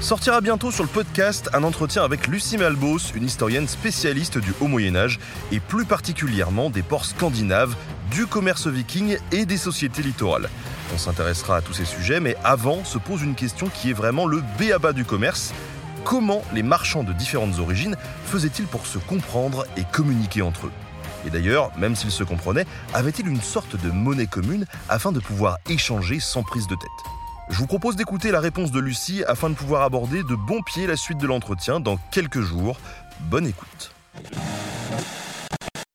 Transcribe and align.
Sortira 0.00 0.40
bientôt 0.40 0.70
sur 0.70 0.84
le 0.84 0.88
podcast 0.88 1.50
un 1.52 1.64
entretien 1.64 2.04
avec 2.04 2.28
Lucie 2.28 2.56
Malbos, 2.56 2.98
une 3.16 3.24
historienne 3.24 3.66
spécialiste 3.66 4.38
du 4.38 4.54
Haut 4.60 4.68
Moyen 4.68 4.94
Âge 4.94 5.18
et 5.50 5.58
plus 5.58 5.84
particulièrement 5.84 6.70
des 6.70 6.82
ports 6.82 7.04
scandinaves, 7.04 7.74
du 8.12 8.26
commerce 8.26 8.68
viking 8.68 9.18
et 9.32 9.44
des 9.44 9.56
sociétés 9.56 10.02
littorales. 10.02 10.48
On 10.94 10.98
s'intéressera 10.98 11.56
à 11.56 11.62
tous 11.62 11.74
ces 11.74 11.84
sujets, 11.84 12.20
mais 12.20 12.36
avant 12.44 12.84
se 12.84 12.96
pose 12.96 13.22
une 13.22 13.34
question 13.34 13.66
qui 13.66 13.90
est 13.90 13.92
vraiment 13.92 14.26
le 14.26 14.40
béaba 14.56 14.92
du 14.92 15.04
commerce. 15.04 15.52
Comment 16.04 16.42
les 16.54 16.62
marchands 16.62 17.02
de 17.02 17.12
différentes 17.12 17.58
origines 17.58 17.96
faisaient-ils 18.24 18.66
pour 18.66 18.86
se 18.86 18.98
comprendre 18.98 19.66
et 19.76 19.82
communiquer 19.92 20.42
entre 20.42 20.66
eux? 20.66 20.72
Et 21.26 21.30
d'ailleurs, 21.30 21.76
même 21.76 21.96
s'ils 21.96 22.12
se 22.12 22.22
comprenaient, 22.22 22.66
avaient-ils 22.94 23.26
une 23.26 23.42
sorte 23.42 23.74
de 23.82 23.90
monnaie 23.90 24.28
commune 24.28 24.64
afin 24.88 25.10
de 25.10 25.18
pouvoir 25.18 25.58
échanger 25.68 26.20
sans 26.20 26.44
prise 26.44 26.68
de 26.68 26.76
tête? 26.76 27.27
Je 27.50 27.58
vous 27.58 27.66
propose 27.66 27.96
d'écouter 27.96 28.30
la 28.30 28.40
réponse 28.40 28.70
de 28.70 28.80
Lucie 28.80 29.24
afin 29.26 29.50
de 29.50 29.54
pouvoir 29.54 29.82
aborder 29.82 30.22
de 30.22 30.34
bon 30.34 30.62
pied 30.62 30.86
la 30.86 30.96
suite 30.96 31.18
de 31.18 31.26
l'entretien 31.26 31.80
dans 31.80 31.98
quelques 32.10 32.40
jours. 32.40 32.78
Bonne 33.20 33.46
écoute. 33.46 33.92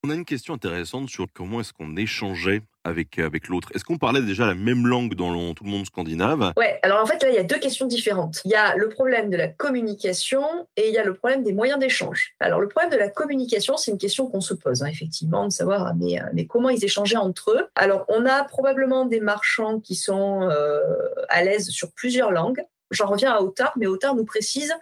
On 0.06 0.10
a 0.10 0.14
une 0.14 0.26
question 0.26 0.52
intéressante 0.52 1.08
sur 1.08 1.24
comment 1.32 1.60
est-ce 1.60 1.72
qu'on 1.72 1.96
échangeait 1.96 2.60
avec, 2.84 3.16
l'autre. 3.48 3.70
Est-ce 3.74 3.84
qu'on 3.84 3.96
parlait 3.96 4.20
déjà 4.20 4.44
la 4.44 4.54
même 4.54 4.86
langue 4.86 5.14
dans 5.14 5.54
tout 5.54 5.64
le 5.64 5.70
monde 5.70 5.86
scandinave? 5.86 6.52
Ouais, 6.58 6.78
alors 6.82 7.02
en 7.02 7.06
fait, 7.06 7.22
là, 7.22 7.30
il 7.30 7.34
y 7.34 7.38
a 7.38 7.42
deux 7.42 7.58
questions 7.58 7.86
différentes. 7.86 8.42
Il 8.44 8.50
y 8.50 8.54
a 8.54 8.76
le 8.76 8.90
problème 8.90 9.30
de 9.30 9.38
la 9.38 9.48
communication 9.48 10.44
et 10.76 10.88
il 10.88 10.92
y 10.92 10.98
a 10.98 11.04
le 11.04 11.14
problème 11.14 11.42
des 11.42 11.54
moyens 11.54 11.78
d'échange. 11.78 12.34
Alors, 12.38 12.60
le 12.60 12.68
problème 12.68 12.92
de 12.92 12.98
la 12.98 13.08
communication, 13.08 13.78
c'est 13.78 13.92
une 13.92 13.96
question 13.96 14.26
qu'on 14.26 14.42
se 14.42 14.52
pose, 14.52 14.82
hein, 14.82 14.88
effectivement, 14.88 15.46
de 15.46 15.52
savoir 15.52 15.86
ah, 15.86 15.94
mais, 15.96 16.20
euh, 16.20 16.26
mais, 16.34 16.44
comment 16.44 16.68
ils 16.68 16.84
échangeaient 16.84 17.16
entre 17.16 17.52
eux? 17.52 17.66
Alors, 17.74 18.04
on 18.08 18.26
a 18.26 18.44
probablement 18.44 19.06
des 19.06 19.20
marchands 19.20 19.80
qui 19.80 19.94
sont 19.94 20.42
euh, 20.42 20.82
à 21.30 21.42
l'aise 21.44 21.70
sur 21.70 21.92
plusieurs 21.92 22.30
langues. 22.30 22.62
J'en 22.90 23.06
reviens 23.06 23.32
à 23.32 23.40
Otard, 23.40 23.72
mais 23.78 23.86
Otard 23.86 24.14
nous 24.16 24.26
précise 24.26 24.74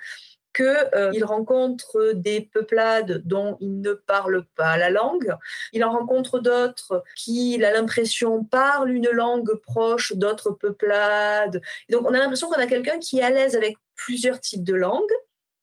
qu'il 0.55 0.67
euh, 0.67 1.13
rencontre 1.25 2.13
des 2.15 2.43
peuplades 2.43 3.23
dont 3.25 3.57
il 3.61 3.81
ne 3.81 3.93
parle 3.93 4.45
pas 4.55 4.77
la 4.77 4.91
langue. 4.91 5.35
Il 5.73 5.85
en 5.85 5.93
rencontre 5.93 6.39
d'autres 6.39 7.03
qui, 7.17 7.55
il 7.55 7.65
a 7.65 7.73
l'impression, 7.73 8.45
parlent 8.45 8.91
une 8.91 9.09
langue 9.11 9.55
proche 9.67 10.13
d'autres 10.15 10.51
peuplades. 10.51 11.61
donc, 11.89 12.03
on 12.09 12.15
a 12.15 12.19
l'impression 12.19 12.49
qu'on 12.49 12.61
a 12.61 12.67
quelqu'un 12.67 12.99
qui 12.99 13.19
est 13.19 13.23
à 13.23 13.31
l'aise 13.31 13.57
avec 13.57 13.77
plusieurs 13.97 14.41
types 14.41 14.65
de 14.65 14.75
langues 14.75 15.13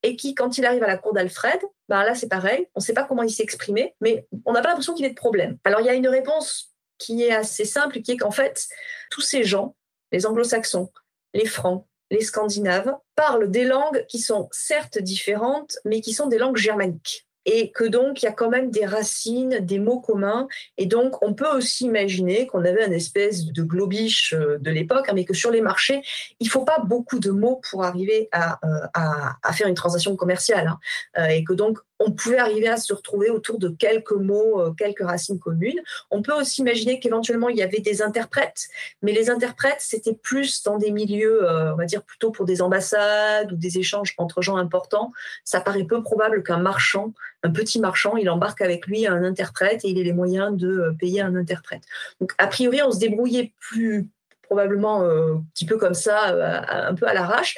et 0.04 0.16
qui, 0.16 0.34
quand 0.34 0.58
il 0.58 0.66
arrive 0.66 0.84
à 0.84 0.88
la 0.88 0.98
cour 0.98 1.14
d'Alfred, 1.14 1.60
ben 1.90 2.04
là, 2.04 2.16
c'est 2.16 2.30
pareil. 2.30 2.68
On 2.76 2.80
ne 2.80 2.84
sait 2.84 2.94
pas 2.94 3.04
comment 3.04 3.24
il 3.24 3.32
s'est 3.32 3.44
exprimé, 3.44 3.96
mais 4.00 4.28
on 4.46 4.54
n'a 4.54 4.62
pas 4.62 4.70
l'impression 4.70 4.94
qu'il 4.94 5.06
ait 5.06 5.10
de 5.10 5.16
problème. 5.16 5.58
Alors, 5.66 5.82
il 5.82 5.86
y 5.86 5.90
a 5.90 5.94
une 5.94 6.08
réponse 6.08 6.74
qui 6.98 7.24
est 7.24 7.34
assez 7.34 7.66
simple, 7.66 8.02
qui 8.02 8.12
est 8.12 8.18
qu'en 8.18 8.32
fait, 8.32 8.68
tous 9.12 9.22
ces 9.22 9.44
gens, 9.44 9.76
les 10.12 10.26
anglo-saxons, 10.26 10.92
les 11.34 11.46
francs, 11.46 11.86
les 12.12 12.22
Scandinaves, 12.22 12.94
parlent 13.16 13.50
des 13.50 13.66
langues 13.66 14.06
qui 14.08 14.20
sont 14.20 14.48
certes 14.52 15.00
différentes, 15.00 15.78
mais 15.86 16.02
qui 16.02 16.14
sont 16.14 16.28
des 16.28 16.38
langues 16.38 16.58
germaniques 16.58 17.28
et 17.52 17.72
que 17.72 17.84
donc 17.84 18.22
il 18.22 18.26
y 18.26 18.30
a 18.30 18.32
quand 18.32 18.50
même 18.50 18.70
des 18.70 18.86
racines, 18.86 19.60
des 19.62 19.80
mots 19.80 20.00
communs. 20.00 20.48
Et 20.78 20.86
donc 20.86 21.24
on 21.24 21.34
peut 21.34 21.50
aussi 21.50 21.86
imaginer 21.86 22.46
qu'on 22.48 22.64
avait 22.64 22.86
une 22.86 22.94
espèce 22.94 23.46
de 23.46 23.64
globiche 23.64 24.34
euh, 24.34 24.58
de 24.60 24.70
l'époque, 24.70 25.08
hein, 25.10 25.14
mais 25.16 25.26
que 25.26 25.34
sur 25.34 25.50
les 25.50 25.62
marchés, 25.62 26.02
il 26.40 26.50
faut 26.50 26.64
pas 26.64 26.80
beaucoup 26.80 27.20
de 27.20 27.32
mots 27.32 27.62
pour 27.70 27.84
arriver 27.84 28.30
à, 28.32 28.60
euh, 28.64 29.36
à, 29.44 29.54
faire 29.54 29.68
une 29.68 29.76
transaction 29.76 30.16
commerciale. 30.16 30.68
Hein. 30.68 30.80
Euh, 31.18 31.28
et 31.28 31.44
que 31.44 31.54
donc 31.54 31.80
on 32.00 32.12
pouvait 32.12 32.38
arriver 32.38 32.68
à 32.68 32.78
se 32.78 32.94
retrouver 32.94 33.30
autour 33.30 33.60
de 33.60 33.70
quelques 33.70 34.12
mots, 34.12 34.74
quelques 34.78 35.02
racines 35.02 35.40
communes. 35.40 35.80
On 36.12 36.22
peut 36.22 36.34
aussi 36.34 36.62
imaginer 36.62 37.00
qu'éventuellement 37.00 37.50
il 37.50 37.58
y 37.58 37.64
avait 37.64 37.80
des 37.82 38.02
interprètes, 38.02 38.68
mais 39.02 39.12
les 39.12 39.30
interprètes 39.30 39.80
c'était 39.80 40.14
plus 40.14 40.64
dans 40.64 40.78
des 40.78 40.92
milieux, 40.92 41.48
on 41.50 41.76
va 41.76 41.86
dire 41.86 42.04
plutôt 42.04 42.32
pour 42.32 42.46
des 42.46 42.62
ambassades 42.62 43.52
ou 43.52 43.56
des 43.56 43.78
échanges 43.80 44.14
entre 44.18 44.42
gens 44.42 44.58
importants. 44.58 45.12
Ça 45.44 45.62
paraît 45.62 45.84
peu 45.84 46.02
probable 46.02 46.44
qu'un 46.44 46.60
marchand 46.60 47.14
un 47.44 47.52
petit 47.52 47.80
marchand, 47.80 48.18
il 48.18 48.30
embarque 48.30 48.62
avec 48.62 48.88
lui 48.88 49.08
un 49.08 49.24
interprète 49.24 49.86
et 49.86 49.90
il 49.90 50.00
a 50.00 50.04
les 50.04 50.14
moyens 50.14 50.56
de 50.56 50.68
euh, 50.68 50.92
payer 50.92 51.22
un 51.22 51.36
interprète. 51.36 51.84
Donc, 52.20 52.34
a 52.38 52.48
priori, 52.48 52.82
on 52.82 52.92
se 52.92 53.00
débrouillait 53.00 53.54
plus 53.60 54.08
probablement 54.44 55.04
euh, 55.04 55.36
un 55.36 55.44
petit 55.54 55.66
peu 55.66 55.78
comme 55.78 55.94
ça, 55.94 56.32
euh, 56.32 56.62
un 56.68 56.96
peu 56.96 57.08
à 57.08 57.14
l'arrache, 57.14 57.56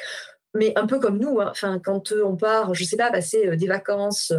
mais 0.54 0.72
un 0.76 0.86
peu 0.86 0.98
comme 0.98 1.18
nous. 1.18 1.40
Hein. 1.40 1.48
Enfin, 1.50 1.78
quand 1.78 2.12
on 2.12 2.36
part, 2.36 2.74
je 2.74 2.84
sais 2.84 2.96
pas, 2.96 3.10
passer 3.10 3.56
des 3.56 3.66
vacances 3.66 4.32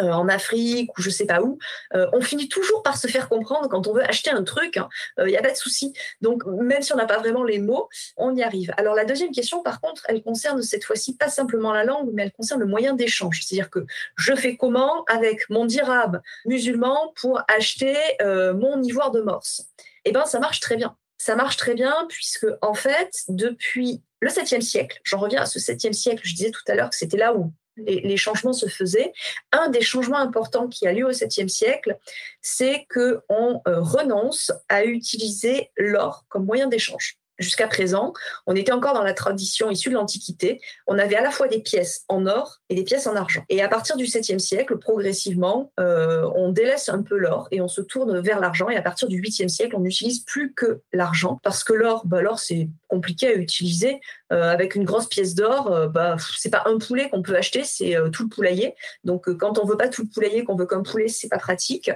euh, 0.00 0.10
en 0.12 0.28
Afrique 0.28 0.96
ou 0.98 1.02
je 1.02 1.08
sais 1.08 1.24
pas 1.24 1.40
où, 1.40 1.58
euh, 1.94 2.06
on 2.12 2.20
finit 2.20 2.48
toujours 2.48 2.82
par 2.82 2.98
se 2.98 3.06
faire 3.06 3.30
comprendre 3.30 3.68
quand 3.68 3.86
on 3.86 3.94
veut 3.94 4.04
acheter 4.04 4.30
un 4.30 4.44
truc. 4.44 4.76
Il 4.76 4.80
hein. 4.80 4.88
n'y 5.24 5.34
euh, 5.34 5.38
a 5.38 5.42
pas 5.42 5.52
de 5.52 5.56
souci. 5.56 5.94
Donc 6.20 6.44
même 6.44 6.82
si 6.82 6.92
on 6.92 6.96
n'a 6.96 7.06
pas 7.06 7.18
vraiment 7.18 7.44
les 7.44 7.58
mots, 7.58 7.88
on 8.18 8.34
y 8.34 8.42
arrive. 8.42 8.74
Alors 8.76 8.94
la 8.94 9.06
deuxième 9.06 9.30
question, 9.30 9.62
par 9.62 9.80
contre, 9.80 10.02
elle 10.08 10.22
concerne 10.22 10.60
cette 10.62 10.84
fois-ci 10.84 11.16
pas 11.16 11.28
simplement 11.28 11.72
la 11.72 11.84
langue, 11.84 12.10
mais 12.12 12.24
elle 12.24 12.32
concerne 12.32 12.60
le 12.60 12.66
moyen 12.66 12.92
d'échange. 12.92 13.42
C'est-à-dire 13.42 13.70
que 13.70 13.86
je 14.16 14.34
fais 14.34 14.56
comment 14.56 15.04
avec 15.04 15.48
mon 15.48 15.64
dirabe 15.64 16.20
musulman 16.44 17.14
pour 17.20 17.40
acheter 17.48 17.96
mon 18.20 18.82
ivoire 18.82 19.10
de 19.10 19.20
morse? 19.20 19.66
Eh 20.04 20.12
bien, 20.12 20.26
ça 20.26 20.38
marche 20.40 20.60
très 20.60 20.76
bien. 20.76 20.96
Ça 21.18 21.34
marche 21.36 21.56
très 21.56 21.74
bien 21.74 22.06
puisque 22.08 22.46
en 22.62 22.74
fait, 22.74 23.10
depuis 23.28 24.02
le 24.20 24.28
7e 24.28 24.60
siècle, 24.60 25.00
j'en 25.04 25.18
reviens 25.18 25.42
à 25.42 25.46
ce 25.46 25.58
7e 25.58 25.92
siècle, 25.92 26.22
je 26.24 26.34
disais 26.34 26.50
tout 26.50 26.62
à 26.68 26.74
l'heure 26.74 26.90
que 26.90 26.96
c'était 26.96 27.16
là 27.16 27.34
où 27.34 27.52
les, 27.76 28.16
changements 28.16 28.52
se 28.52 28.66
faisaient. 28.66 29.12
Un 29.52 29.68
des 29.68 29.82
changements 29.82 30.18
importants 30.18 30.68
qui 30.68 30.86
a 30.86 30.92
lieu 30.92 31.06
au 31.06 31.12
7e 31.12 31.48
siècle, 31.48 31.98
c'est 32.40 32.86
qu'on 32.92 33.60
euh, 33.68 33.80
renonce 33.80 34.50
à 34.68 34.84
utiliser 34.84 35.70
l'or 35.76 36.24
comme 36.28 36.46
moyen 36.46 36.68
d'échange. 36.68 37.18
Jusqu'à 37.38 37.68
présent, 37.68 38.12
on 38.46 38.54
était 38.56 38.72
encore 38.72 38.94
dans 38.94 39.02
la 39.02 39.12
tradition 39.12 39.70
issue 39.70 39.90
de 39.90 39.94
l'Antiquité. 39.94 40.60
On 40.86 40.98
avait 40.98 41.16
à 41.16 41.22
la 41.22 41.30
fois 41.30 41.48
des 41.48 41.60
pièces 41.60 42.04
en 42.08 42.26
or 42.26 42.60
et 42.70 42.74
des 42.74 42.84
pièces 42.84 43.06
en 43.06 43.14
argent. 43.14 43.44
Et 43.48 43.62
à 43.62 43.68
partir 43.68 43.96
du 43.96 44.04
7e 44.04 44.38
siècle, 44.38 44.78
progressivement, 44.78 45.70
euh, 45.78 46.28
on 46.34 46.50
délaisse 46.50 46.88
un 46.88 47.02
peu 47.02 47.16
l'or 47.16 47.48
et 47.50 47.60
on 47.60 47.68
se 47.68 47.80
tourne 47.82 48.20
vers 48.20 48.40
l'argent. 48.40 48.68
Et 48.70 48.76
à 48.76 48.82
partir 48.82 49.08
du 49.08 49.20
8e 49.20 49.48
siècle, 49.48 49.76
on 49.76 49.80
n'utilise 49.80 50.20
plus 50.20 50.54
que 50.54 50.80
l'argent 50.92 51.38
parce 51.42 51.62
que 51.62 51.72
l'or, 51.72 52.06
bah, 52.06 52.22
l'or 52.22 52.38
c'est 52.38 52.68
compliqué 52.88 53.28
à 53.28 53.34
utiliser. 53.34 54.00
Euh, 54.32 54.50
avec 54.50 54.74
une 54.74 54.84
grosse 54.84 55.06
pièce 55.06 55.34
d'or, 55.34 55.70
euh, 55.72 55.88
bah, 55.88 56.16
c'est 56.36 56.50
pas 56.50 56.64
un 56.66 56.78
poulet 56.78 57.08
qu'on 57.08 57.22
peut 57.22 57.36
acheter, 57.36 57.62
c'est 57.64 57.94
tout 58.12 58.24
le 58.24 58.28
poulailler. 58.28 58.74
Donc 59.04 59.32
quand 59.36 59.58
on 59.58 59.66
veut 59.66 59.76
pas 59.76 59.88
tout 59.88 60.02
le 60.02 60.08
poulailler, 60.08 60.44
qu'on 60.44 60.56
veut 60.56 60.66
qu'un 60.66 60.82
poulet, 60.82 61.08
c'est 61.08 61.28
pas 61.28 61.38
pratique. 61.38 61.90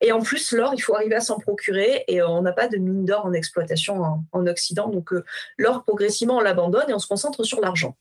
Et 0.00 0.12
en 0.12 0.20
plus, 0.20 0.52
l'or, 0.52 0.72
il 0.74 0.80
faut 0.80 0.94
arriver 0.94 1.14
à 1.14 1.20
s'en 1.20 1.38
procurer 1.38 2.04
et 2.08 2.22
on 2.22 2.42
n'a 2.42 2.52
pas 2.52 2.68
de 2.68 2.76
mine 2.76 3.04
d'or 3.04 3.26
en 3.26 3.32
exploitation 3.32 4.02
en, 4.02 4.24
en 4.32 4.46
Occident. 4.46 4.88
Donc 4.88 5.12
euh, 5.12 5.24
l'or, 5.58 5.84
progressivement, 5.84 6.38
on 6.38 6.40
l'abandonne 6.40 6.88
et 6.88 6.94
on 6.94 6.98
se 6.98 7.06
concentre 7.06 7.44
sur 7.44 7.60
l'argent. 7.60 7.96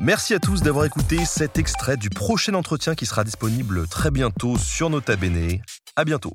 Merci 0.00 0.32
à 0.32 0.38
tous 0.38 0.62
d'avoir 0.62 0.84
écouté 0.84 1.24
cet 1.24 1.58
extrait 1.58 1.96
du 1.96 2.08
prochain 2.08 2.54
entretien 2.54 2.94
qui 2.94 3.04
sera 3.04 3.24
disponible 3.24 3.88
très 3.88 4.12
bientôt 4.12 4.56
sur 4.56 4.90
Nota 4.90 5.16
Bene. 5.16 5.58
À 5.96 6.04
bientôt. 6.04 6.34